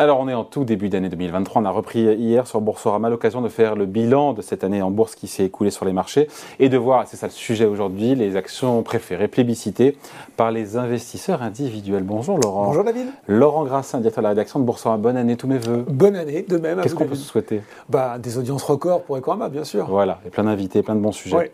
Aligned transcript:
Alors, 0.00 0.18
on 0.18 0.28
est 0.28 0.34
en 0.34 0.44
tout 0.44 0.64
début 0.64 0.88
d'année 0.88 1.10
2023. 1.10 1.60
On 1.60 1.64
a 1.66 1.70
repris 1.70 2.00
hier 2.00 2.46
sur 2.46 2.62
Boursorama 2.62 3.10
l'occasion 3.10 3.42
de 3.42 3.50
faire 3.50 3.76
le 3.76 3.84
bilan 3.84 4.32
de 4.32 4.40
cette 4.40 4.64
année 4.64 4.80
en 4.80 4.90
bourse 4.90 5.14
qui 5.14 5.26
s'est 5.26 5.44
écoulée 5.44 5.70
sur 5.70 5.84
les 5.84 5.92
marchés 5.92 6.26
et 6.58 6.70
de 6.70 6.78
voir, 6.78 7.06
c'est 7.06 7.18
ça 7.18 7.26
le 7.26 7.32
sujet 7.32 7.66
aujourd'hui, 7.66 8.14
les 8.14 8.34
actions 8.34 8.82
préférées, 8.82 9.28
plébiscitées 9.28 9.98
par 10.38 10.52
les 10.52 10.78
investisseurs 10.78 11.42
individuels. 11.42 12.02
Bonjour 12.02 12.38
Laurent. 12.38 12.68
Bonjour 12.68 12.84
David. 12.84 13.08
Laurent 13.28 13.64
Grassin, 13.64 13.98
directeur 13.98 14.22
de 14.22 14.24
la 14.24 14.28
rédaction 14.30 14.58
de 14.58 14.64
Boursorama. 14.64 15.02
Bonne 15.02 15.18
année, 15.18 15.36
tous 15.36 15.48
mes 15.48 15.58
voeux. 15.58 15.84
Bonne 15.86 16.16
année, 16.16 16.46
de 16.48 16.56
même. 16.56 16.80
Qu'est-ce 16.80 16.94
qu'on 16.94 17.04
peut 17.04 17.14
se 17.14 17.28
souhaiter? 17.28 17.60
Bah, 17.90 18.16
Des 18.18 18.38
audiences 18.38 18.62
records 18.62 19.02
pour 19.02 19.18
Ecorama, 19.18 19.50
bien 19.50 19.64
sûr. 19.64 19.84
Voilà, 19.86 20.20
et 20.26 20.30
plein 20.30 20.44
d'invités, 20.44 20.82
plein 20.82 20.94
de 20.94 21.00
bons 21.00 21.12
sujets. 21.12 21.52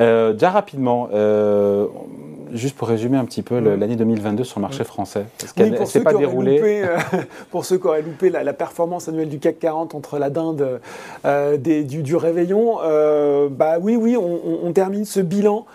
Euh, 0.00 0.32
déjà 0.32 0.48
rapidement, 0.48 1.10
euh, 1.12 1.88
juste 2.52 2.76
pour 2.76 2.88
résumer 2.88 3.16
un 3.18 3.24
petit 3.24 3.42
peu 3.42 3.58
l'année 3.58 3.96
2022 3.96 4.44
sur 4.44 4.60
le 4.60 4.62
marché 4.62 4.84
français. 4.84 5.24
Parce 5.38 5.52
qu'elle 5.52 5.72
ne 5.72 5.84
s'est 5.84 6.00
pas 6.00 6.14
déroulée. 6.14 6.60
Euh, 6.62 6.98
pour 7.50 7.64
ceux 7.64 7.78
qui 7.78 7.86
auraient 7.86 8.02
loupé 8.02 8.30
la, 8.30 8.52
performance 8.52 9.08
annuelle 9.08 9.28
du 9.28 9.38
CAC 9.38 9.58
40 9.58 9.94
entre 9.94 10.18
la 10.18 10.30
dinde 10.30 10.80
du, 11.24 12.16
réveillon, 12.16 12.78
bah 13.50 13.78
oui, 13.80 13.96
oui, 13.96 14.16
on, 14.16 14.72
termine 14.72 15.04
ce 15.04 15.20
bilan. 15.20 15.66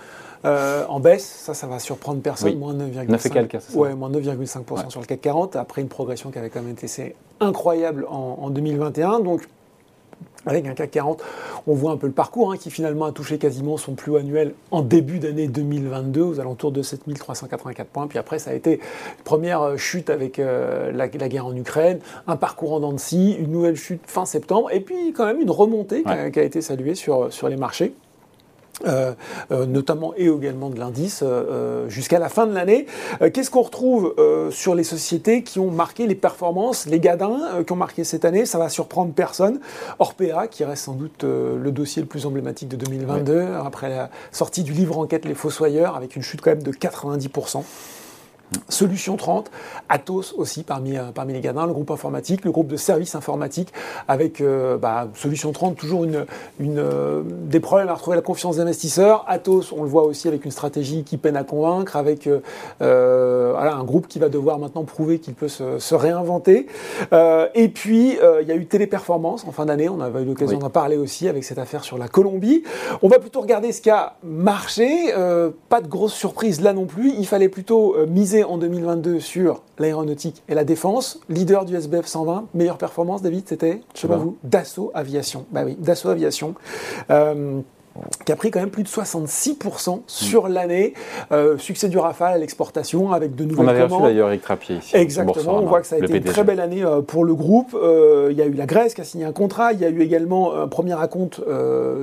en 0.43 0.99
baisse, 0.99 1.25
ça, 1.25 1.53
ça 1.53 1.67
va 1.67 1.79
surprendre 1.79 2.21
personne, 2.21 2.57
moins 2.57 2.73
9,5%. 2.73 3.75
Ouais, 3.75 3.93
moins 3.95 4.09
9,5% 4.09 4.89
sur 4.89 5.01
le 5.01 5.05
CAC 5.05 5.21
40, 5.21 5.55
après 5.55 5.81
une 5.81 5.89
progression 5.89 6.31
qui 6.31 6.39
avait 6.39 6.49
quand 6.49 6.61
même 6.61 6.71
été 6.71 7.15
incroyable 7.39 8.05
en, 8.09 8.39
en 8.41 8.49
2021. 8.49 9.19
Donc, 9.19 9.41
avec 10.45 10.65
un 10.65 10.73
CAC 10.73 10.91
40, 10.91 11.23
on 11.67 11.73
voit 11.73 11.91
un 11.91 11.97
peu 11.97 12.07
le 12.07 12.13
parcours 12.13 12.51
hein, 12.51 12.57
qui 12.57 12.71
finalement 12.71 13.05
a 13.05 13.11
touché 13.11 13.37
quasiment 13.37 13.77
son 13.77 13.93
plus 13.93 14.15
annuel 14.15 14.53
en 14.71 14.81
début 14.81 15.19
d'année 15.19 15.47
2022 15.47 16.21
aux 16.21 16.39
alentours 16.39 16.71
de 16.71 16.81
7384 16.81 17.87
points. 17.89 18.07
Puis 18.07 18.17
après, 18.17 18.39
ça 18.39 18.51
a 18.51 18.53
été 18.53 18.75
une 18.75 19.23
première 19.23 19.61
euh, 19.61 19.77
chute 19.77 20.09
avec 20.09 20.39
euh, 20.39 20.91
la, 20.91 21.07
guerre 21.07 21.45
en 21.45 21.55
Ukraine, 21.55 21.99
un 22.27 22.37
parcours 22.37 22.73
en 22.73 22.97
scie, 22.97 23.35
une 23.39 23.51
nouvelle 23.51 23.75
chute 23.75 24.01
fin 24.05 24.25
septembre, 24.25 24.71
et 24.71 24.79
puis 24.79 25.11
quand 25.13 25.25
même 25.25 25.41
une 25.41 25.51
remontée 25.51 26.03
qui, 26.03 26.09
a, 26.09 26.31
qui, 26.31 26.39
a, 26.39 26.43
été 26.43 26.61
saluée 26.61 26.95
sur, 26.95 27.31
sur 27.33 27.49
les 27.49 27.57
marchés. 27.57 27.93
Euh, 28.85 29.15
euh, 29.51 29.65
notamment 29.65 30.13
et 30.17 30.27
également 30.27 30.69
de 30.69 30.79
l'indice 30.79 31.23
euh, 31.23 31.89
jusqu'à 31.89 32.19
la 32.19 32.29
fin 32.29 32.45
de 32.45 32.53
l'année. 32.53 32.85
Qu'est-ce 33.33 33.49
qu'on 33.49 33.63
retrouve 33.63 34.13
sur 34.51 34.75
les 34.75 34.83
sociétés 34.83 35.43
qui 35.43 35.59
ont 35.59 35.71
marqué 35.71 36.05
les 36.05 36.15
performances, 36.15 36.85
les 36.85 36.99
gadins 36.99 37.63
qui 37.65 37.73
ont 37.73 37.77
marqué 37.77 38.03
cette 38.03 38.25
année? 38.25 38.45
Ça 38.45 38.57
va 38.59 38.69
surprendre 38.69 39.13
personne. 39.13 39.59
Orpea, 39.99 40.47
qui 40.49 40.63
reste 40.63 40.83
sans 40.85 40.93
doute 40.93 41.23
le 41.23 41.71
dossier 41.71 42.01
le 42.01 42.07
plus 42.07 42.25
emblématique 42.25 42.69
de 42.69 42.75
2022, 42.75 43.47
après 43.63 43.89
la 43.89 44.09
sortie 44.31 44.63
du 44.63 44.73
livre 44.73 44.97
enquête 44.97 45.25
Les 45.25 45.33
Fossoyeurs, 45.33 45.95
avec 45.95 46.15
une 46.15 46.21
chute 46.21 46.41
quand 46.41 46.51
même 46.51 46.63
de 46.63 46.71
90%. 46.71 47.63
Solution 48.69 49.17
30, 49.17 49.51
Atos 49.89 50.33
aussi 50.37 50.63
parmi, 50.63 50.97
euh, 50.97 51.11
parmi 51.13 51.33
les 51.33 51.41
gadins, 51.41 51.65
le 51.65 51.73
groupe 51.73 51.91
informatique, 51.91 52.45
le 52.45 52.51
groupe 52.51 52.67
de 52.67 52.77
services 52.77 53.13
informatiques 53.13 53.73
avec 54.07 54.39
euh, 54.39 54.77
bah, 54.77 55.09
Solution 55.15 55.51
30, 55.51 55.75
toujours 55.75 56.05
une, 56.05 56.25
une 56.59 56.79
euh, 56.79 57.23
des 57.25 57.59
problèmes 57.59 57.89
à 57.89 57.93
retrouver 57.93 58.15
la 58.15 58.21
confiance 58.21 58.55
des 58.55 58.61
investisseurs. 58.61 59.25
Atos, 59.27 59.73
on 59.73 59.83
le 59.83 59.89
voit 59.89 60.03
aussi 60.03 60.29
avec 60.29 60.45
une 60.45 60.51
stratégie 60.51 61.03
qui 61.03 61.17
peine 61.17 61.35
à 61.35 61.43
convaincre, 61.43 61.97
avec 61.97 62.29
voilà, 62.79 63.75
un 63.75 63.83
groupe 63.83 64.07
qui 64.07 64.19
va 64.19 64.29
devoir 64.29 64.59
maintenant 64.59 64.83
prouver 64.83 65.19
qu'il 65.19 65.33
peut 65.33 65.47
se, 65.47 65.79
se 65.79 65.95
réinventer. 65.95 66.67
et 67.11 67.67
puis, 67.69 68.17
il 68.41 68.47
y 68.47 68.51
a 68.51 68.55
eu 68.55 68.65
Téléperformance 68.65 69.45
en 69.45 69.51
fin 69.51 69.65
d'année, 69.65 69.89
on 69.89 69.99
avait 70.01 70.21
eu 70.21 70.25
l'occasion 70.25 70.59
d'en 70.59 70.69
parler 70.69 70.97
aussi 70.97 71.27
avec 71.27 71.43
cette 71.43 71.57
affaire 71.57 71.83
sur 71.83 71.97
la 71.97 72.07
Colombie. 72.07 72.63
On 73.01 73.07
va 73.07 73.19
plutôt 73.19 73.41
regarder 73.41 73.71
ce 73.71 73.81
qui 73.81 73.89
a 73.89 74.15
marché, 74.23 75.13
pas 75.69 75.81
de 75.81 75.87
grosse 75.87 76.13
surprise 76.13 76.61
là 76.61 76.73
non 76.73 76.85
plus, 76.85 77.13
il 77.17 77.27
fallait 77.27 77.49
plutôt 77.49 77.95
miser 78.07 78.36
en 78.43 78.57
2022 78.57 79.19
sur 79.19 79.63
l'aéronautique 79.79 80.43
et 80.49 80.55
la 80.55 80.63
défense. 80.63 81.19
Leader 81.29 81.65
du 81.65 81.75
SBF 81.75 82.05
120, 82.05 82.47
meilleure 82.53 82.77
performance, 82.77 83.21
David, 83.21 83.47
c'était, 83.47 83.81
je 83.93 84.01
sais 84.01 84.07
pas 84.07 84.17
vous, 84.17 84.37
Dassault 84.43 84.91
Aviation. 84.93 85.45
Bah 85.51 85.63
oui, 85.65 85.75
Dassault 85.79 86.09
Aviation. 86.09 86.55
Euh, 87.09 87.61
qui 88.25 88.31
a 88.31 88.35
pris 88.35 88.51
quand 88.51 88.59
même 88.59 88.69
plus 88.69 88.83
de 88.83 88.87
66% 88.87 90.01
sur 90.07 90.47
l'année. 90.47 90.93
Euh, 91.31 91.57
succès 91.57 91.89
du 91.89 91.97
Rafale 91.97 92.33
à 92.33 92.37
l'exportation 92.37 93.11
avec 93.11 93.35
de 93.35 93.43
nouvelles 93.43 93.57
commandes. 93.57 93.75
On 93.75 93.83
avait 93.83 93.93
reçu 93.93 94.03
d'ailleurs 94.03 94.27
Eric 94.29 94.41
Trappier 94.41 94.75
ici. 94.77 94.95
Exactement, 94.95 95.59
on 95.59 95.65
voit 95.65 95.81
que 95.81 95.87
ça 95.87 95.95
a 95.95 95.99
été 95.99 96.17
une 96.17 96.23
très 96.23 96.43
belle 96.43 96.59
année 96.59 96.83
euh, 96.83 97.01
pour 97.01 97.25
le 97.25 97.33
groupe. 97.35 97.73
Euh, 97.73 98.27
il 98.31 98.37
y 98.37 98.41
a 98.41 98.45
eu 98.45 98.53
la 98.53 98.65
Grèce 98.65 98.93
qui 98.93 99.01
a 99.01 99.03
signé 99.03 99.25
un 99.25 99.31
contrat, 99.31 99.73
il 99.73 99.79
y 99.79 99.85
a 99.85 99.89
eu 99.89 100.01
également 100.01 100.55
un 100.55 100.67
premier 100.67 100.93
raconte 100.93 101.41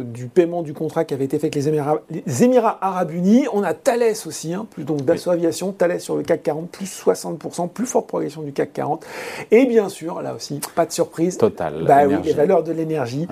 du 0.04 0.27
paiement 0.27 0.62
du 0.62 0.72
contrat 0.72 1.04
qui 1.04 1.15
avait 1.15 1.25
été 1.25 1.38
fait 1.38 1.47
avec 1.47 1.54
les 1.54 1.69
Émirats, 1.69 2.00
les 2.10 2.44
Émirats 2.44 2.78
Arabes 2.81 3.10
Unis. 3.10 3.47
On 3.53 3.62
a 3.62 3.75
Thales 3.75 4.15
aussi, 4.27 4.54
hein, 4.54 4.66
plus 4.71 4.84
donc 4.84 5.03
Dassault 5.03 5.31
Aviation, 5.31 5.72
Thales 5.72 6.00
sur 6.00 6.16
le 6.16 6.22
CAC 6.22 6.43
40, 6.43 6.71
plus 6.71 7.03
60%, 7.04 7.69
plus 7.69 7.87
forte 7.87 8.06
progression 8.06 8.43
du 8.43 8.53
CAC 8.53 8.72
40. 8.72 9.04
Et 9.50 9.66
bien 9.66 9.88
sûr, 9.88 10.22
là 10.22 10.34
aussi, 10.34 10.60
pas 10.75 10.87
de 10.87 10.93
surprise. 10.93 11.38
Total. 11.38 11.84
Bah 11.87 12.06
oui, 12.06 12.15
les 12.25 12.33
valeurs 12.33 12.62
de 12.62 12.72
l'énergie, 12.72 13.27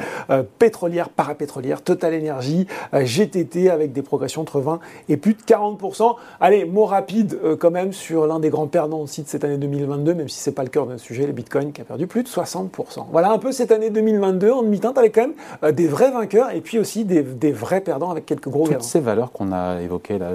pétrolière, 0.59 1.09
parapétrolière, 1.09 1.83
Total 1.83 2.15
Énergie 2.15 2.52
euh, 2.95 3.05
GTT 3.05 3.71
avec 3.71 3.93
des 3.93 4.03
progressions 4.03 4.43
entre 4.43 4.61
20 4.61 4.81
et 5.09 5.17
plus 5.17 5.35
de 5.35 5.43
40%. 5.43 6.17
Allez, 6.41 6.65
mot 6.65 6.85
rapide 6.85 7.39
euh, 7.45 7.57
quand 7.57 7.71
même 7.71 7.93
sur 7.93 8.27
l'un 8.27 8.41
des 8.41 8.51
grands 8.51 8.67
perdants 8.67 9.01
aussi 9.01 9.23
de 9.23 9.29
cette 9.29 9.45
année 9.45 9.59
2022, 9.59 10.15
même 10.15 10.29
si 10.29 10.39
c'est 10.39 10.53
pas 10.53 10.63
le 10.63 10.69
cœur 10.69 10.87
d'un 10.87 10.99
sujet, 10.99 11.27
le 11.27 11.33
Bitcoin 11.33 11.73
qui 11.73 11.81
a 11.81 11.85
perdu 11.85 12.07
plus 12.07 12.23
de 12.23 12.29
60%. 12.29 13.07
Voilà 13.11 13.31
un 13.31 13.39
peu 13.39 13.53
cette 13.53 13.73
année 13.73 13.91
2022 13.91 14.51
en 14.51 14.63
demi-teinte 14.63 14.99
avec 14.99 15.15
quand 15.15 15.23
même 15.23 15.35
euh, 15.63 15.73
des 15.73 15.87
vrais 15.87 16.11
vainqueurs 16.11 16.51
et 16.51 16.61
puis 16.61 16.79
aussi 16.79 17.05
des, 17.05 17.23
vrais 17.53 17.81
perdants 17.81 18.11
avec 18.11 18.27
quelques 18.27 18.49
gros 18.49 18.67
Toutes 18.67 18.83
ces 18.83 19.01
valeurs 19.01 19.33
qu'on 19.33 19.53
a 19.53 19.81
évoquées 19.81 20.19
là, 20.19 20.33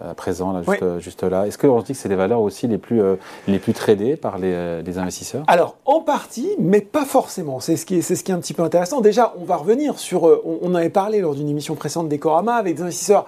à 0.00 0.14
présent, 0.14 0.52
là, 0.52 0.62
juste, 0.98 1.22
là, 1.22 1.46
est-ce 1.46 1.58
qu'on 1.58 1.80
dit 1.80 1.92
que 1.92 1.98
c'est 1.98 2.08
des 2.08 2.16
valeurs 2.16 2.40
aussi 2.40 2.66
les 2.66 2.78
plus, 2.78 3.00
les 3.46 3.58
plus 3.58 3.72
tradées 3.72 4.16
par 4.16 4.38
les, 4.38 4.82
les, 4.82 4.98
investisseurs? 4.98 5.44
Alors, 5.46 5.76
en 5.84 6.00
partie, 6.00 6.50
mais 6.58 6.80
pas 6.80 7.04
forcément. 7.04 7.60
C'est 7.60 7.76
ce, 7.76 7.86
qui 7.86 7.98
est, 7.98 8.02
ce 8.02 8.22
qui 8.22 8.32
est 8.32 8.34
un 8.34 8.40
petit 8.40 8.54
peu 8.54 8.62
intéressant. 8.62 9.00
Déjà, 9.00 9.34
on 9.40 9.44
va 9.44 9.56
revenir 9.56 9.98
sur, 9.98 10.24
on, 10.24 10.58
on 10.62 10.74
avait 10.74 10.90
parlé 10.90 11.07
lors 11.16 11.34
d'une 11.34 11.48
émission 11.48 11.74
précédente 11.74 12.08
d'Ecorama 12.08 12.54
avec 12.54 12.76
des 12.76 12.82
investisseurs 12.82 13.26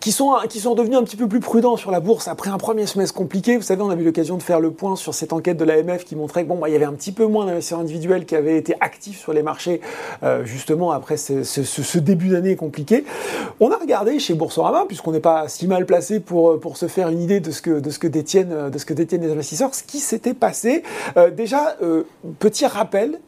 qui 0.00 0.12
sont, 0.12 0.34
qui 0.48 0.60
sont 0.60 0.74
devenus 0.74 0.98
un 0.98 1.02
petit 1.02 1.16
peu 1.16 1.26
plus 1.26 1.40
prudents 1.40 1.76
sur 1.76 1.90
la 1.90 2.00
bourse 2.00 2.28
après 2.28 2.50
un 2.50 2.58
premier 2.58 2.86
semestre 2.86 3.14
compliqué. 3.14 3.56
Vous 3.56 3.62
savez, 3.62 3.82
on 3.82 3.90
a 3.90 3.94
eu 3.94 4.04
l'occasion 4.04 4.36
de 4.36 4.42
faire 4.42 4.60
le 4.60 4.70
point 4.70 4.96
sur 4.96 5.14
cette 5.14 5.32
enquête 5.32 5.56
de 5.56 5.64
l'AMF 5.64 6.04
qui 6.04 6.16
montrait 6.16 6.44
que 6.44 6.48
bon, 6.48 6.56
bah, 6.56 6.68
il 6.68 6.72
y 6.72 6.76
avait 6.76 6.84
un 6.84 6.92
petit 6.92 7.12
peu 7.12 7.26
moins 7.26 7.46
d'investisseurs 7.46 7.80
individuels 7.80 8.24
qui 8.24 8.36
avaient 8.36 8.56
été 8.56 8.74
actifs 8.80 9.18
sur 9.18 9.32
les 9.32 9.42
marchés 9.42 9.80
euh, 10.22 10.44
justement 10.44 10.92
après 10.92 11.16
ce, 11.16 11.98
début 11.98 12.28
d'année 12.28 12.56
compliqué. 12.56 13.04
On 13.60 13.70
a 13.70 13.76
regardé 13.76 14.18
chez 14.18 14.34
Boursorama, 14.34 14.84
puisqu'on 14.86 15.12
n'est 15.12 15.20
pas 15.20 15.48
si 15.48 15.66
mal 15.66 15.84
placé 15.84 16.20
pour, 16.20 16.60
pour 16.60 16.76
se 16.76 16.86
faire 16.86 17.08
une 17.08 17.20
idée 17.20 17.40
de 17.40 17.50
ce 17.50 17.60
que, 17.60 17.80
de 17.80 17.90
ce 17.90 17.98
que, 17.98 18.06
détiennent, 18.06 18.70
de 18.70 18.78
ce 18.78 18.84
que 18.84 18.94
détiennent 18.94 19.22
les 19.22 19.32
investisseurs, 19.32 19.74
ce 19.74 19.82
qui 19.82 19.98
s'était 19.98 20.34
passé. 20.34 20.82
Euh, 21.16 21.30
déjà, 21.30 21.76
euh, 21.82 22.04
petit 22.38 22.66
rappel, 22.66 23.20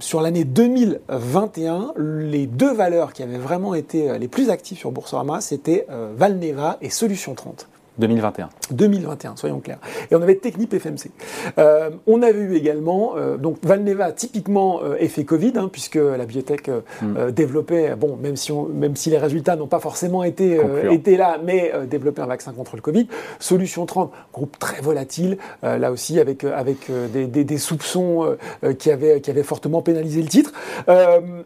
sur 0.00 0.20
l'année 0.20 0.44
2021, 0.44 1.94
les 1.96 2.46
deux 2.46 2.72
valeurs 2.72 3.12
qui 3.12 3.22
avaient 3.22 3.38
vraiment 3.38 3.74
été 3.74 4.18
les 4.18 4.28
plus 4.28 4.50
actives 4.50 4.78
sur 4.78 4.90
Boursorama, 4.92 5.40
c'était 5.40 5.86
Valneva 6.12 6.78
et 6.80 6.90
Solution 6.90 7.34
30. 7.34 7.68
2021. 7.98 8.48
2021, 8.72 9.36
soyons 9.36 9.60
clairs. 9.60 9.78
Et 10.10 10.16
on 10.16 10.22
avait 10.22 10.34
Technip 10.36 10.74
FMC. 10.74 11.10
Euh, 11.58 11.90
on 12.06 12.22
avait 12.22 12.40
eu 12.40 12.56
également, 12.56 13.12
euh, 13.16 13.36
donc 13.36 13.58
Valneva, 13.62 14.10
typiquement 14.10 14.80
euh, 14.82 14.96
effet 14.98 15.24
Covid, 15.24 15.52
hein, 15.56 15.68
puisque 15.70 15.94
la 15.94 16.24
biotech 16.26 16.68
mm. 17.02 17.30
développait, 17.30 17.94
bon, 17.94 18.16
même 18.16 18.36
si, 18.36 18.50
on, 18.50 18.66
même 18.66 18.96
si 18.96 19.10
les 19.10 19.18
résultats 19.18 19.54
n'ont 19.56 19.68
pas 19.68 19.78
forcément 19.78 20.24
été, 20.24 20.60
été 20.90 21.16
là, 21.16 21.38
mais 21.42 21.72
développait 21.88 22.22
un 22.22 22.26
vaccin 22.26 22.52
contre 22.52 22.76
le 22.76 22.82
Covid. 22.82 23.06
Solution 23.38 23.86
30, 23.86 24.12
groupe 24.32 24.58
très 24.58 24.80
volatile, 24.80 25.38
là 25.62 25.92
aussi 25.92 26.18
avec, 26.18 26.44
avec 26.44 26.90
des, 27.12 27.26
des, 27.26 27.58
soupçons 27.58 28.36
qui, 28.78 28.90
avaient, 28.90 29.20
qui 29.20 29.30
avaient 29.30 29.42
fortement 29.42 29.82
pénalisé 29.82 30.22
le 30.22 30.28
titre. 30.28 30.52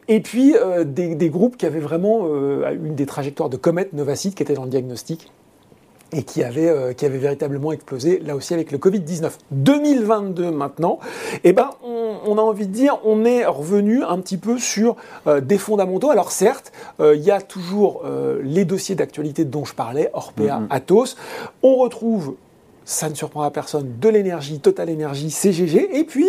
et 0.08 0.20
puis 0.20 0.54
des, 0.84 1.14
des, 1.14 1.31
groupes 1.31 1.56
qui 1.56 1.66
avaient 1.66 1.81
vraiment 1.81 2.26
une 2.70 2.94
des 2.94 3.06
trajectoires 3.06 3.48
de 3.48 3.56
comète, 3.56 3.92
Novacite, 3.92 4.34
qui 4.34 4.43
était 4.43 4.55
dans 4.55 4.64
le 4.64 4.70
diagnostic 4.70 5.31
et 6.12 6.22
qui 6.22 6.43
avait, 6.43 6.69
euh, 6.69 6.93
qui 6.93 7.05
avait 7.06 7.19
véritablement 7.19 7.72
explosé, 7.72 8.20
là 8.25 8.34
aussi 8.34 8.55
avec 8.55 8.72
le 8.72 8.78
Covid-19. 8.78 9.31
2022 9.50 10.50
maintenant, 10.50 10.99
eh 11.44 11.52
ben, 11.52 11.70
on, 11.82 12.38
a 12.38 12.40
envie 12.40 12.66
de 12.66 12.72
dire, 12.72 12.99
on 13.05 13.25
est 13.25 13.44
revenu 13.44 14.02
un 14.02 14.19
petit 14.19 14.38
peu 14.38 14.58
sur 14.58 14.96
euh, 15.26 15.40
des 15.40 15.58
fondamentaux. 15.58 16.10
Alors 16.10 16.32
certes, 16.32 16.72
euh, 17.00 17.14
il 17.14 17.22
y 17.22 17.31
a 17.31 17.40
toujours 17.40 18.02
les 18.43 18.64
dossiers 18.64 18.94
d'actualité 18.94 19.44
dont 19.44 19.64
je 19.64 19.75
parlais, 19.75 20.10
Orpea, 20.12 20.60
mm-hmm. 20.60 20.66
Atos. 20.70 21.16
On 21.62 21.76
retrouve 21.76 22.34
ça 22.84 23.10
ne 23.10 23.14
surprendra 23.14 23.50
personne, 23.50 23.96
de 24.00 24.08
l'énergie, 24.08 24.60
Total 24.60 24.88
Énergie, 24.88 25.31
CGG, 25.31 25.99
et 25.99 26.05
puis 26.05 26.26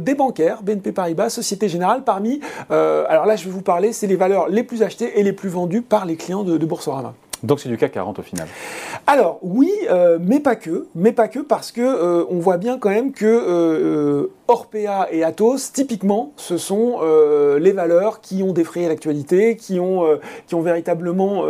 des 0.00 0.14
bancaires, 0.16 0.64
BNP 0.64 0.90
Paribas, 0.90 1.30
Société 1.30 1.68
Générale, 1.68 2.02
parmi, 2.02 2.40
alors 2.68 3.26
là 3.26 3.36
je 3.36 3.44
vais 3.44 3.52
vous 3.52 3.62
parler, 3.62 3.92
c'est 3.92 4.08
les 4.08 4.16
valeurs 4.16 4.48
les 4.48 4.64
plus 4.64 4.82
achetées 4.82 5.20
et 5.20 5.22
les 5.22 5.32
plus 5.32 5.50
vendues 5.50 5.82
par 5.82 6.04
les 6.04 6.16
clients 6.16 6.42
de, 6.42 6.58
de 6.58 6.66
Boursorama. 6.66 7.14
Donc 7.44 7.60
c'est 7.60 7.68
du 7.68 7.76
CAC 7.76 7.92
40 7.92 8.18
au 8.18 8.22
final 8.22 8.48
Alors 9.06 9.38
oui, 9.42 9.70
euh, 9.90 10.18
mais 10.20 10.40
pas 10.40 10.56
que, 10.56 10.86
mais 10.94 11.12
pas 11.12 11.28
que 11.28 11.40
parce 11.40 11.72
que 11.72 11.82
euh, 11.82 12.24
on 12.30 12.38
voit 12.38 12.56
bien 12.56 12.78
quand 12.78 12.88
même 12.88 13.12
que 13.12 13.26
euh, 13.26 14.30
Orpea 14.48 15.08
et 15.10 15.24
Atos, 15.24 15.72
typiquement, 15.72 16.32
ce 16.36 16.56
sont 16.58 17.00
les 17.58 17.72
valeurs 17.72 18.20
qui 18.20 18.42
ont 18.42 18.52
défrayé 18.52 18.88
l'actualité, 18.88 19.56
qui 19.56 19.80
ont 19.80 20.18
qui 20.46 20.54
ont 20.54 20.60
véritablement 20.60 21.44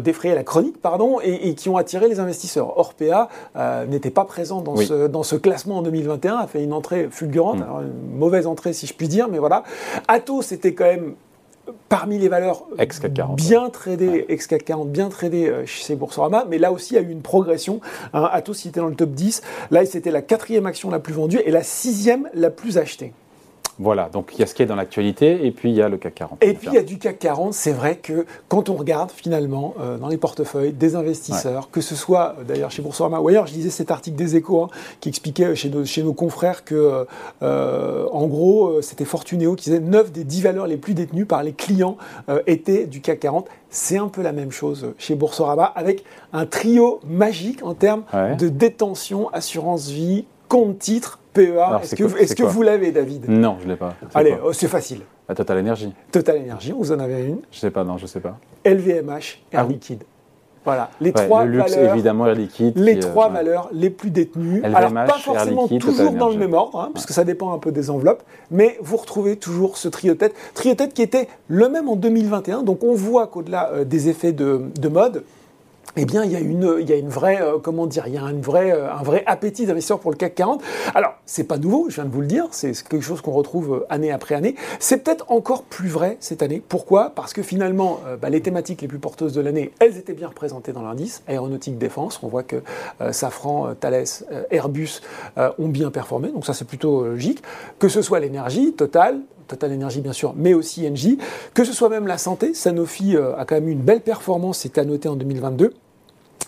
défrayé 0.00 0.34
la 0.34 0.44
chronique, 0.44 0.80
pardon, 0.80 1.18
et, 1.22 1.54
qui 1.54 1.70
ont 1.70 1.78
attiré 1.78 2.08
les 2.08 2.20
investisseurs. 2.20 2.78
Orpea 2.78 3.28
n'était 3.88 4.10
pas 4.10 4.26
présent 4.26 4.60
dans 4.60 4.76
ce 4.76 5.06
dans 5.06 5.22
ce 5.22 5.36
classement 5.36 5.78
en 5.78 5.82
2021, 5.82 6.36
a 6.36 6.46
fait 6.46 6.62
une 6.62 6.74
entrée 6.74 7.08
fulgurante, 7.10 7.60
mm. 7.60 7.82
une 7.82 8.18
mauvaise 8.18 8.46
entrée 8.46 8.74
si 8.74 8.86
je 8.86 8.92
puis 8.92 9.08
dire, 9.08 9.28
mais 9.28 9.38
voilà. 9.38 9.62
Atos 10.08 10.52
était 10.52 10.74
quand 10.74 10.84
même 10.84 11.14
parmi 11.88 12.18
les 12.18 12.28
valeurs 12.28 12.64
bien 13.36 13.70
tradées, 13.70 14.24
ex-CAC 14.28 14.64
40, 14.64 14.90
bien 14.90 15.08
tradées 15.08 15.48
euh, 15.48 15.66
chez 15.66 15.94
Boursorama, 15.94 16.46
mais 16.48 16.58
là 16.58 16.72
aussi, 16.72 16.94
il 16.94 16.96
y 16.96 16.98
a 16.98 17.02
eu 17.02 17.10
une 17.10 17.22
progression. 17.22 17.80
Hein, 18.12 18.28
Atos, 18.32 18.64
il 18.64 18.68
était 18.68 18.80
dans 18.80 18.88
le 18.88 18.94
top 18.94 19.10
10. 19.10 19.42
Là, 19.70 19.84
c'était 19.86 20.10
la 20.10 20.22
quatrième 20.22 20.66
action 20.66 20.90
la 20.90 20.98
plus 20.98 21.14
vendue 21.14 21.40
et 21.44 21.50
la 21.50 21.62
sixième 21.62 22.28
la 22.34 22.50
plus 22.50 22.78
achetée. 22.78 23.12
Voilà, 23.78 24.10
donc 24.10 24.32
il 24.34 24.40
y 24.40 24.42
a 24.42 24.46
ce 24.46 24.54
qui 24.54 24.62
est 24.62 24.66
dans 24.66 24.76
l'actualité 24.76 25.46
et 25.46 25.50
puis 25.50 25.70
il 25.70 25.76
y 25.76 25.82
a 25.82 25.88
le 25.88 25.96
CAC 25.96 26.14
40. 26.14 26.44
Et 26.44 26.54
puis 26.54 26.68
il 26.68 26.74
y 26.74 26.78
a 26.78 26.82
du 26.82 26.98
CAC 26.98 27.18
40, 27.18 27.54
c'est 27.54 27.72
vrai 27.72 27.96
que 27.96 28.26
quand 28.48 28.68
on 28.68 28.74
regarde 28.74 29.10
finalement 29.10 29.74
euh, 29.80 29.96
dans 29.98 30.08
les 30.08 30.18
portefeuilles 30.18 30.72
des 30.72 30.94
investisseurs, 30.94 31.70
que 31.70 31.80
ce 31.80 31.94
soit 31.94 32.36
euh, 32.38 32.44
d'ailleurs 32.44 32.70
chez 32.70 32.82
Boursorama 32.82 33.20
ou 33.20 33.28
ailleurs, 33.28 33.46
je 33.46 33.54
lisais 33.54 33.70
cet 33.70 33.90
article 33.90 34.16
des 34.16 34.36
échos 34.36 34.64
hein, 34.64 34.68
qui 35.00 35.08
expliquait 35.08 35.54
chez 35.56 35.70
nos, 35.70 35.84
chez 35.84 36.02
nos 36.02 36.12
confrères 36.12 36.64
que 36.64 37.06
euh, 37.42 38.06
en 38.12 38.26
gros 38.26 38.82
c'était 38.82 39.06
Fortunéo 39.06 39.54
qui 39.54 39.70
disait 39.70 39.80
9 39.80 40.12
des 40.12 40.24
10 40.24 40.42
valeurs 40.42 40.66
les 40.66 40.76
plus 40.76 40.94
détenues 40.94 41.26
par 41.26 41.42
les 41.42 41.52
clients 41.52 41.96
étaient 42.46 42.86
du 42.86 43.00
CAC 43.00 43.20
40. 43.20 43.48
C'est 43.70 43.96
un 43.96 44.08
peu 44.08 44.22
la 44.22 44.32
même 44.32 44.50
chose 44.50 44.92
chez 44.98 45.14
Boursorama 45.14 45.64
avec 45.64 46.04
un 46.32 46.44
trio 46.44 47.00
magique 47.06 47.64
en 47.64 47.74
termes 47.74 48.04
de 48.38 48.48
détention, 48.48 49.28
assurance 49.30 49.88
vie, 49.88 50.26
compte 50.48 50.78
titre 50.78 51.20
PEA. 51.32 51.80
Est-ce 51.82 52.34
que, 52.34 52.42
vous 52.42 52.62
l'avez, 52.62 52.92
David? 52.92 53.28
Non, 53.28 53.56
je 53.60 53.66
ne 53.66 53.72
l'ai 53.72 53.76
pas. 53.76 53.94
Allez, 54.14 54.36
oh, 54.44 54.52
c'est 54.52 54.68
facile. 54.68 55.00
La 55.28 55.34
Total 55.34 55.58
Energy. 55.58 55.92
Total 56.10 56.38
Energy, 56.38 56.72
vous 56.76 56.92
en 56.92 56.98
avez 56.98 57.24
une 57.24 57.40
Je 57.50 57.56
ne 57.56 57.60
sais 57.60 57.70
pas, 57.70 57.84
non, 57.84 57.96
je 57.96 58.02
ne 58.02 58.08
sais 58.08 58.20
pas. 58.20 58.38
LVMH, 58.64 59.42
Air 59.52 59.60
ah 59.60 59.64
Liquide. 59.64 60.04
Voilà, 60.64 60.90
les 61.00 61.12
trois 61.12 61.44
le 61.44 61.58
luxe, 61.58 61.72
valeurs, 61.72 61.94
évidemment, 61.94 62.26
Air 62.26 62.34
Liquide. 62.36 62.78
Les 62.78 62.98
trois 63.00 63.28
valeurs 63.28 63.68
les 63.72 63.90
plus 63.90 64.10
détenues. 64.10 64.60
LVMH, 64.60 64.76
Alors, 64.76 64.92
pas 64.92 65.18
forcément 65.18 65.66
toujours 65.66 66.12
dans 66.12 66.28
le 66.28 66.36
même 66.36 66.54
ordre, 66.54 66.80
hein, 66.80 66.90
puisque 66.92 67.10
ça 67.10 67.24
dépend 67.24 67.52
un 67.52 67.58
peu 67.58 67.72
des 67.72 67.90
enveloppes, 67.90 68.22
mais 68.50 68.78
vous 68.80 68.96
retrouvez 68.96 69.36
toujours 69.36 69.76
ce 69.76 69.88
trio 69.88 70.14
tête. 70.14 70.34
Trio 70.54 70.74
tête 70.74 70.94
qui 70.94 71.02
était 71.02 71.28
le 71.48 71.68
même 71.68 71.88
en 71.88 71.96
2021, 71.96 72.62
donc 72.62 72.84
on 72.84 72.94
voit 72.94 73.26
qu'au-delà 73.26 73.70
euh, 73.72 73.84
des 73.84 74.08
effets 74.08 74.32
de, 74.32 74.62
de 74.80 74.88
mode, 74.88 75.24
eh 75.96 76.06
bien, 76.06 76.24
il 76.24 76.32
y 76.32 76.36
a 76.36 76.40
une, 76.40 76.76
il 76.80 76.88
y 76.88 76.92
a 76.92 76.96
une 76.96 77.10
vraie, 77.10 77.42
euh, 77.42 77.58
comment 77.58 77.86
dire, 77.86 78.04
il 78.06 78.14
y 78.14 78.18
a 78.18 78.22
une 78.22 78.40
vraie, 78.40 78.72
euh, 78.72 78.90
un 78.90 79.02
vrai 79.02 79.24
appétit 79.26 79.66
d'investisseurs 79.66 80.00
pour 80.00 80.10
le 80.10 80.16
CAC 80.16 80.34
40. 80.34 80.62
Alors, 80.94 81.14
c'est 81.26 81.44
pas 81.44 81.58
nouveau, 81.58 81.90
je 81.90 81.96
viens 81.96 82.06
de 82.06 82.10
vous 82.10 82.22
le 82.22 82.26
dire, 82.26 82.46
c'est 82.50 82.72
quelque 82.88 83.02
chose 83.02 83.20
qu'on 83.20 83.32
retrouve 83.32 83.74
euh, 83.74 83.86
année 83.90 84.10
après 84.10 84.34
année. 84.34 84.54
C'est 84.78 85.04
peut-être 85.04 85.30
encore 85.30 85.64
plus 85.64 85.88
vrai 85.88 86.16
cette 86.20 86.42
année. 86.42 86.62
Pourquoi? 86.66 87.10
Parce 87.10 87.34
que 87.34 87.42
finalement, 87.42 88.00
bah, 88.20 88.30
les 88.30 88.40
thématiques 88.40 88.80
les 88.80 88.88
plus 88.88 88.98
porteuses 88.98 89.34
de 89.34 89.40
l'année, 89.40 89.72
elles 89.80 89.98
étaient 89.98 90.14
bien 90.14 90.28
représentées 90.28 90.72
dans 90.72 90.82
l'indice 90.82 91.22
aéronautique 91.28 91.76
défense. 91.76 92.20
On 92.22 92.28
voit 92.28 92.42
que 92.42 92.62
Safran, 93.10 93.74
Thales, 93.74 94.04
Airbus 94.50 95.00
ont 95.36 95.68
bien 95.68 95.90
performé, 95.90 96.28
donc 96.28 96.46
ça 96.46 96.54
c'est 96.54 96.64
plutôt 96.64 97.04
logique. 97.04 97.42
Que 97.78 97.88
ce 97.88 98.02
soit 98.02 98.20
l'énergie, 98.20 98.72
Total, 98.72 99.20
Total 99.56 99.72
Energy 99.72 100.00
bien 100.00 100.12
sûr, 100.12 100.34
mais 100.36 100.54
aussi 100.54 100.88
Engie. 100.88 101.18
Que 101.54 101.64
ce 101.64 101.72
soit 101.72 101.88
même 101.88 102.06
la 102.06 102.18
santé, 102.18 102.54
Sanofi 102.54 103.16
a 103.16 103.44
quand 103.44 103.54
même 103.54 103.68
eu 103.68 103.72
une 103.72 103.80
belle 103.80 104.00
performance, 104.00 104.58
c'était 104.58 104.80
à 104.80 104.84
noter 104.84 105.08
en 105.08 105.16
2022. 105.16 105.72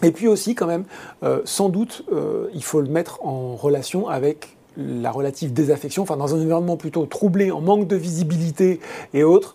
Et 0.02 0.10
puis 0.10 0.28
aussi, 0.28 0.54
quand 0.54 0.66
même, 0.66 0.84
euh, 1.22 1.40
sans 1.44 1.68
doute, 1.68 2.04
euh, 2.12 2.48
il 2.54 2.62
faut 2.62 2.80
le 2.80 2.88
mettre 2.88 3.24
en 3.24 3.56
relation 3.56 4.08
avec 4.08 4.56
la 4.76 5.12
relative 5.12 5.52
désaffection, 5.52 6.02
enfin 6.02 6.16
dans 6.16 6.34
un 6.34 6.40
environnement 6.40 6.76
plutôt 6.76 7.06
troublé, 7.06 7.52
en 7.52 7.60
manque 7.60 7.86
de 7.86 7.94
visibilité 7.94 8.80
et 9.12 9.22
autres, 9.22 9.54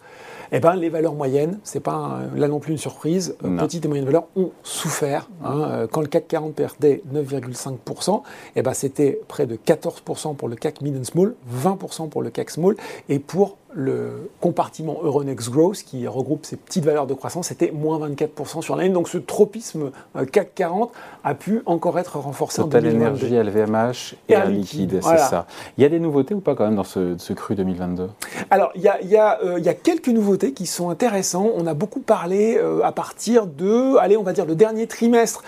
eh 0.52 0.60
ben, 0.60 0.76
les 0.76 0.90
valeurs 0.90 1.14
moyennes, 1.14 1.60
c'est 1.64 1.80
pas 1.80 2.20
là 2.36 2.48
non 2.48 2.60
plus 2.60 2.72
une 2.72 2.78
surprise, 2.78 3.36
euh, 3.44 3.58
petites 3.58 3.86
et 3.86 3.88
moyennes 3.88 4.06
valeurs 4.06 4.28
ont 4.36 4.52
souffert. 4.64 5.30
Hein, 5.44 5.88
quand 5.92 6.02
le 6.02 6.08
CAC 6.08 6.28
40 6.28 6.56
perdait 6.56 7.02
9,5%, 7.14 8.24
eh 8.56 8.62
ben, 8.62 8.74
c'était 8.74 9.20
près 9.28 9.46
de 9.46 9.56
14% 9.56 10.36
pour 10.36 10.48
le 10.48 10.56
CAC 10.56 10.82
Mid 10.82 10.98
and 10.98 11.04
Small, 11.04 11.36
20% 11.64 12.10
pour 12.10 12.22
le 12.22 12.30
CAC 12.30 12.50
Small, 12.50 12.76
et 13.08 13.20
pour 13.20 13.58
le 13.74 14.30
compartiment 14.42 15.00
Euronext 15.04 15.50
Growth 15.50 15.84
qui 15.84 16.08
regroupe 16.08 16.46
ces 16.46 16.56
petites 16.56 16.86
valeurs 16.86 17.06
de 17.06 17.14
croissance 17.14 17.48
c'était 17.48 17.72
moins 17.72 18.00
24% 18.10 18.62
sur 18.62 18.76
l'année. 18.76 18.90
Donc 18.90 19.08
ce 19.08 19.18
tropisme 19.18 19.92
euh, 20.16 20.26
CAC 20.26 20.56
40 20.56 20.92
a 21.24 21.36
pu 21.36 21.62
encore 21.66 22.00
être 22.00 22.18
renforcé 22.18 22.62
Total 22.62 22.86
en 22.86 22.90
2022. 22.90 23.26
Énergie, 23.28 23.50
LVMH 23.50 24.16
et, 24.28 24.34
Air 24.34 24.46
Liquide, 24.48 25.00
c'est 25.02 25.18
ça. 25.18 25.46
Il 25.78 25.84
y 25.84 25.86
a 25.86 25.90
des 25.90 26.00
nouveautés 26.00 26.34
ou 26.34 26.40
pas 26.40 26.56
quand 26.56 26.66
même 26.66 26.76
dans 26.76 26.84
ce, 26.84 27.16
cru 27.34 27.56
2022 27.56 28.10
Alors 28.50 28.72
il 28.76 28.82
y, 28.82 28.88
a, 28.88 29.00
il, 29.02 29.10
y 29.10 29.18
a, 29.18 29.40
euh, 29.44 29.60
il 29.60 29.66
y, 29.66 29.70
a, 29.70 29.74
quelques 29.74 30.08
nouveautés 30.10 30.54
qui 30.54 30.66
sont 30.66 30.90
intéressantes. 30.90 31.52
On 31.56 31.68
a 31.68 31.74
beaucoup 31.74 32.00
parlé 32.00 32.58
euh, 32.58 32.82
à 32.84 32.92
partir 32.92 33.46
de, 33.46 33.98
allez 33.98 34.18
on 34.18 34.24
va 34.24 34.34
dire 34.34 34.46
le 34.46 34.56
dernier 34.56 34.88
trimestre 34.88 35.44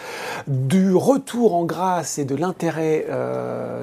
du 0.47 0.93
retour 0.93 1.55
en 1.55 1.65
grâce 1.65 2.19
et 2.19 2.25
de 2.25 2.35
l'intérêt 2.35 3.05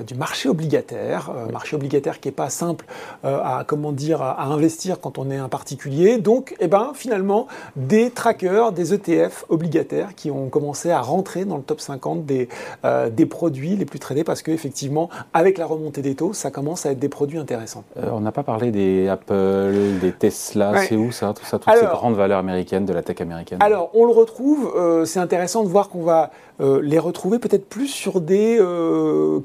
du 0.06 0.14
marché 0.14 0.48
obligataire. 0.48 1.30
marché 1.52 1.76
obligataire 1.76 2.20
qui 2.20 2.28
n'est 2.28 2.32
pas 2.32 2.50
simple 2.50 2.86
à 3.22 3.64
comment 3.66 3.92
dire 3.92 4.27
à, 4.36 4.44
investir 4.44 5.00
quand 5.00 5.18
on 5.18 5.30
est 5.30 5.36
un 5.36 5.48
particulier. 5.48 6.18
Donc, 6.18 6.56
eh 6.60 6.66
ben, 6.66 6.92
finalement, 6.94 7.46
des 7.76 8.10
trackers, 8.10 8.72
des 8.72 8.94
ETF 8.94 9.44
obligataires 9.48 10.14
qui 10.14 10.30
ont 10.30 10.48
commencé 10.48 10.90
à 10.90 11.00
rentrer 11.00 11.44
dans 11.44 11.56
le 11.56 11.62
top 11.62 11.80
50 11.80 12.24
des, 12.24 12.48
euh, 12.84 13.10
des 13.10 13.26
produits 13.26 13.76
les 13.76 13.84
plus 13.84 13.98
tradés 13.98 14.24
parce 14.24 14.42
qu'effectivement, 14.42 15.08
avec 15.32 15.58
la 15.58 15.66
remontée 15.66 16.02
des 16.02 16.14
taux, 16.14 16.32
ça 16.32 16.50
commence 16.50 16.86
à 16.86 16.92
être 16.92 16.98
des 16.98 17.08
produits 17.08 17.38
intéressants. 17.38 17.84
Euh, 17.96 18.10
on 18.12 18.20
n'a 18.20 18.32
pas 18.32 18.42
parlé 18.42 18.70
des 18.70 19.08
Apple, 19.08 19.98
des 20.00 20.12
Tesla, 20.12 20.82
c'est 20.88 20.96
où 20.96 21.12
ça, 21.12 21.32
tout 21.34 21.44
ça, 21.44 21.58
toutes 21.58 21.74
ces 21.74 21.86
grandes 21.86 22.16
valeurs 22.16 22.38
américaines 22.38 22.86
de 22.86 22.92
la 22.92 23.02
tech 23.02 23.20
américaine? 23.20 23.58
Alors, 23.60 23.90
on 23.94 24.04
le 24.04 24.12
retrouve, 24.12 24.72
euh, 24.76 25.04
c'est 25.04 25.20
intéressant 25.20 25.62
de 25.62 25.68
voir 25.68 25.88
qu'on 25.88 26.02
va 26.02 26.30
les 26.60 26.98
retrouver 26.98 27.38
peut-être 27.38 27.68
plus 27.68 27.86
sur 27.86 28.20
des 28.20 28.60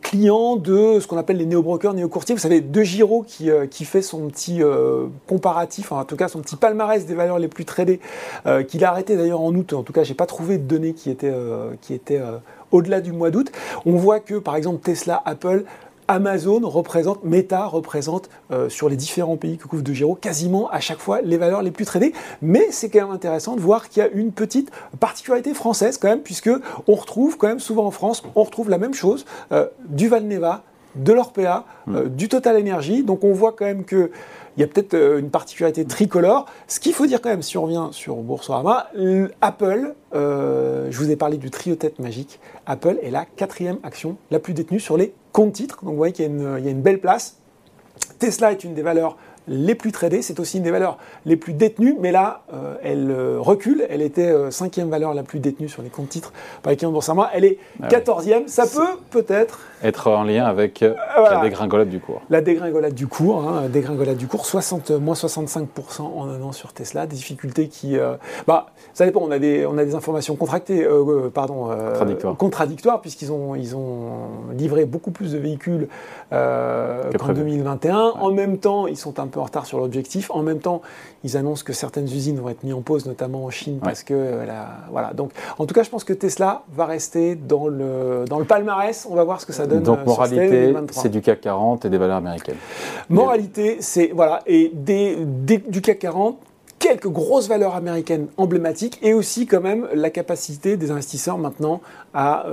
clients 0.02 0.56
de 0.56 1.00
ce 1.00 1.06
qu'on 1.06 1.18
appelle 1.18 1.38
les 1.38 1.46
néo-brokers, 1.46 1.94
néo-courtiers. 1.94 2.34
Vous 2.34 2.42
savez, 2.42 2.60
De 2.60 2.82
Giro 2.82 3.22
qui, 3.22 3.52
qui 3.70 3.86
fait 3.86 4.02
son 4.02 4.30
petit 4.30 4.64
euh, 4.74 5.08
comparatif, 5.28 5.92
en 5.92 6.04
tout 6.06 6.16
cas 6.16 6.28
son 6.28 6.40
petit 6.40 6.56
palmarès 6.56 7.06
des 7.06 7.16
valeurs 7.16 7.40
les 7.40 7.48
plus 7.48 7.66
tradées, 7.66 8.00
euh, 8.46 8.64
qu'il 8.64 8.84
a 8.84 8.90
arrêté 8.90 9.16
d'ailleurs 9.16 9.42
en 9.42 9.54
août. 9.54 9.74
En 9.74 9.84
tout 9.84 9.94
cas, 9.94 10.04
j'ai 10.04 10.14
pas 10.14 10.26
trouvé 10.26 10.58
de 10.58 10.64
données 10.64 10.94
qui 10.94 11.10
étaient, 11.10 11.32
euh, 11.34 11.72
qui 11.82 11.94
étaient 11.94 12.22
au-delà 12.72 13.02
du 13.02 13.12
mois 13.12 13.32
d'août. 13.32 13.52
On 13.86 13.94
voit 13.94 14.20
que 14.20 14.36
par 14.36 14.56
exemple 14.56 14.82
Tesla, 14.84 15.22
Apple 15.26 15.64
Amazon 16.08 16.60
représente, 16.64 17.24
Meta 17.24 17.66
représente 17.66 18.30
sur 18.68 18.90
les 18.90 18.98
différents 18.98 19.38
pays 19.38 19.58
que 19.58 19.68
couvre 19.68 19.84
De 19.84 19.94
Giro 19.94 20.16
quasiment 20.16 20.70
à 20.70 20.82
chaque 20.82 21.00
fois 21.00 21.22
les 21.22 21.38
valeurs 21.38 21.62
les 21.62 21.72
plus 21.72 21.86
tradées. 21.86 22.14
Mais 22.42 22.68
c'est 22.72 22.90
quand 22.90 23.02
même 23.02 23.12
intéressant 23.12 23.56
de 23.56 23.62
voir 23.62 23.88
qu'il 23.88 24.04
y 24.04 24.06
a 24.06 24.10
une 24.10 24.32
petite 24.32 24.70
particularité 25.00 25.54
française 25.54 25.98
quand 25.98 26.10
même, 26.10 26.22
puisque 26.22 26.50
on 26.88 26.96
retrouve 26.96 27.38
quand 27.38 27.48
même 27.48 27.60
souvent 27.60 27.86
en 27.86 27.92
France, 27.92 28.22
on 28.36 28.44
retrouve 28.44 28.70
la 28.70 28.78
même 28.78 28.94
chose, 28.94 29.26
du 29.88 30.10
Valneva, 30.10 30.64
de 30.96 31.14
l'Orpea, 31.14 31.66
hmm. 31.88 32.10
du 32.10 32.30
Total 32.30 32.60
Energy. 32.60 33.04
Donc 33.04 33.24
on 33.24 33.34
voit 33.34 33.54
quand 33.54 33.66
même 33.66 33.86
que 33.86 34.12
il 34.56 34.62
y 34.62 34.64
a 34.64 34.68
peut-être 34.68 34.94
euh, 34.94 35.20
une 35.20 35.30
particularité 35.30 35.86
tricolore. 35.86 36.46
Ce 36.68 36.80
qu'il 36.80 36.94
faut 36.94 37.06
dire 37.06 37.22
quand 37.22 37.30
même, 37.30 37.42
si 37.42 37.58
on 37.58 37.64
revient 37.64 37.88
sur 37.92 38.16
Boursorama, 38.18 38.90
Apple, 39.42 39.96
euh, 40.14 40.88
je 40.92 40.98
vous 40.98 41.10
ai 41.10 41.16
parlé 41.16 41.38
du 41.38 41.50
trio 41.50 41.76
tête 41.76 42.00
magique, 42.00 42.40
Apple 42.66 43.00
est 43.02 43.12
la 43.12 43.26
quatrième 43.26 43.78
action 43.84 44.18
la 44.32 44.40
plus 44.40 44.54
détenue 44.54 44.80
sur 44.80 44.98
les 44.98 45.14
comptes 45.32 45.54
titres. 45.54 45.80
Donc 45.84 45.92
vous 45.92 45.98
voyez 45.98 46.14
qu'il 46.14 46.26
y, 46.26 46.28
a 46.28 46.70
une 46.70 46.82
belle 46.82 47.00
place. 47.00 47.38
Tesla 48.20 48.52
est 48.52 48.64
une 48.64 48.74
des 48.74 48.82
valeurs 48.82 49.18
les 49.48 49.76
plus 49.76 49.92
tradées, 49.92 50.22
c'est 50.22 50.40
aussi 50.40 50.58
une 50.58 50.64
des 50.64 50.72
valeurs 50.72 50.98
les 51.26 51.36
plus 51.36 51.54
détenues, 51.54 51.96
mais 52.00 52.12
là, 52.12 52.42
euh, 52.54 52.76
elle 52.82 53.12
euh, 53.12 53.38
recule. 53.40 53.86
Elle 53.90 54.02
était 54.02 54.30
euh, 54.30 54.52
cinquième 54.52 54.90
valeur 54.90 55.14
la 55.14 55.24
plus 55.24 55.40
détenue 55.40 55.68
sur 55.68 55.82
les 55.82 55.90
comptes 55.90 56.10
titres 56.10 56.32
par 56.62 56.72
les 56.72 56.78
clients 56.78 56.90
de 56.90 56.94
Boursorama. 56.94 57.30
Elle 57.34 57.46
est 57.46 57.58
ah 57.82 57.88
quatorzième. 57.88 58.48
Ça 58.48 58.66
peut 58.66 59.00
peut-être 59.10 59.60
être 59.84 60.10
en 60.10 60.24
lien 60.24 60.46
avec 60.46 60.80
la 60.80 61.42
dégringolade 61.42 61.90
du 61.90 62.00
cours. 62.00 62.22
La 62.30 62.42
dégringolade 62.42 62.94
du 62.94 63.08
cours, 63.08 63.44
hein, 63.44 63.68
dégringolade 63.68 64.18
du 64.18 64.28
cours, 64.28 64.46
60, 64.46 64.92
moins 64.92 65.16
65% 65.16 66.02
en 66.02 66.30
un 66.30 66.42
an 66.42 66.52
sur 66.54 66.72
Tesla. 66.72 67.06
Des 67.06 67.16
difficultés 67.16 67.68
qui, 67.68 67.98
bah, 68.48 68.68
ça 68.94 69.06
dépend. 69.06 69.22
On 69.22 69.32
a 69.32 69.40
des, 69.40 69.66
on 69.66 69.78
a 69.78 69.84
des 69.84 69.96
informations 69.96 70.36
contractées, 70.36 70.88
pardon, 71.34 71.70
contradictoires, 72.38 73.02
puisqu'ils 73.02 73.32
ont, 73.32 73.56
ils 73.56 73.76
ont 73.76 74.30
livré 74.54 74.86
beaucoup 74.86 75.12
plus 75.12 75.34
de 75.34 75.38
véhicules 75.38 75.90
qu'en 76.30 77.34
2021. 77.34 77.98
En 77.98 78.32
même 78.32 78.58
temps, 78.58 78.88
ils 78.88 78.98
sont 78.98 79.20
un 79.20 79.28
peu 79.34 79.40
en 79.40 79.44
retard 79.44 79.66
sur 79.66 79.80
l'objectif. 79.80 80.32
En 80.32 80.44
même 80.44 80.60
temps, 80.60 80.82
ils 81.24 81.36
annoncent 81.36 81.64
que 81.64 81.74
certaines 81.74 82.06
usines 82.06 82.40
vont 82.40 82.50
être 82.50 82.64
mises 82.64 82.74
en 82.74 82.82
pause, 82.82 83.06
notamment 83.06 83.44
en 83.44 83.50
Chine, 83.50 83.80
parce 83.84 84.04
que 84.04 84.14
euh, 84.14 84.46
voilà. 84.92 85.14
Donc, 85.14 85.32
en 85.58 85.66
tout 85.66 85.74
cas, 85.74 85.84
je 85.84 85.90
pense 85.90 86.04
que 86.04 86.14
Tesla 86.14 86.64
va 86.74 86.86
rester 86.86 87.36
dans 87.36 87.68
le 87.68 88.26
dans 88.30 88.40
le 88.40 88.46
palmarès. 88.46 89.08
On 89.10 89.16
va 89.16 89.24
voir 89.24 89.42
ce 89.42 89.46
que 89.46 89.54
ça 89.54 89.68
donne. 89.68 89.84
Donc, 89.84 90.00
euh, 90.00 90.06
moralité, 90.06 90.74
c'est 90.92 91.10
du 91.10 91.22
CAC 91.22 91.42
40 91.42 91.86
et 91.86 91.90
des 91.90 91.98
valeurs 91.98 92.18
américaines. 92.18 92.56
Moralité, 93.10 93.78
c'est 93.82 94.12
voilà 94.14 94.42
et 94.46 94.72
des, 94.74 95.18
du 95.26 95.82
CAC 95.82 96.00
40 96.00 96.38
quelques 96.80 97.08
grosses 97.08 97.48
valeurs 97.48 97.76
américaines 97.76 98.28
emblématiques 98.36 99.00
et 99.02 99.14
aussi 99.14 99.48
quand 99.48 99.62
même 99.62 99.88
la 99.94 100.10
capacité 100.10 100.76
des 100.76 100.92
investisseurs 100.92 101.38
maintenant 101.38 101.80
à, 102.14 102.46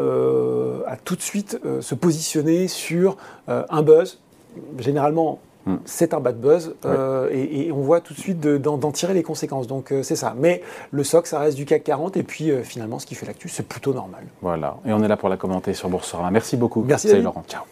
à 0.87 0.97
tout 1.05 1.17
de 1.17 1.21
suite 1.21 1.59
se 1.81 1.95
positionner 1.97 2.69
sur 2.69 3.17
un 3.49 3.83
buzz, 3.83 4.21
généralement 4.79 5.41
Hmm. 5.67 5.77
c'est 5.85 6.15
un 6.15 6.21
bad 6.21 6.41
buzz 6.41 6.75
euh, 6.87 7.29
et, 7.31 7.71
on 7.71 7.83
voit 7.83 8.01
tout 8.01 8.15
de 8.15 8.19
suite 8.19 8.41
d'en 8.41 8.93
tirer 8.93 9.13
les 9.13 9.23
conséquences. 9.23 9.67
Donc 9.67 9.93
euh, 9.93 10.03
c'est 10.03 10.17
ça. 10.17 10.35
Mais 10.39 10.63
le 10.91 11.05
SOC, 11.05 11.27
ça 11.27 11.39
reste 11.39 11.57
du 11.57 11.67
CAC 11.67 11.85
40 11.85 12.17
et 12.17 12.23
puis 12.23 12.51
euh, 12.51 12.63
finalement, 12.63 12.99
ce 12.99 13.07
qui 13.07 13.15
fait 13.15 13.27
l'actu, 13.27 13.49
c'est 13.49 13.67
plutôt 13.67 13.93
normal. 13.93 14.25
Voilà. 14.41 14.79
Et 14.87 14.93
on 14.93 15.03
est 15.03 15.09
là 15.09 15.17
pour 15.17 15.29
la 15.29 15.37
commenter 15.37 15.75
sur 15.75 15.89
Boursorama. 15.91 16.31
Merci 16.31 16.57
beaucoup. 16.57 16.83
Merci. 16.87 17.09
Salut 17.09 17.23
Laurent. 17.23 17.45
Ciao. 17.47 17.63